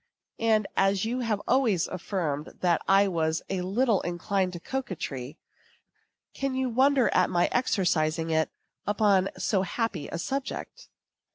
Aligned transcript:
And 0.39 0.65
as 0.75 1.05
you 1.05 1.19
have 1.19 1.43
always 1.47 1.87
affirmed 1.87 2.53
that 2.61 2.81
I 2.87 3.07
was 3.07 3.43
a 3.51 3.61
little 3.61 4.01
inclined 4.01 4.51
to 4.53 4.59
coquetry, 4.59 5.37
can 6.33 6.55
you 6.55 6.69
wonder 6.71 7.13
at 7.13 7.29
my 7.29 7.49
exercising 7.51 8.31
it 8.31 8.49
upon 8.87 9.29
so 9.37 9.61
happy 9.61 10.07
a 10.07 10.17
subject? 10.17 10.89